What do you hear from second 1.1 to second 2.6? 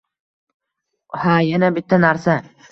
Ha, yana bitta narsa